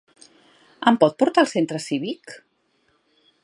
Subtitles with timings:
[0.91, 2.37] Em pot portar al centre cívic?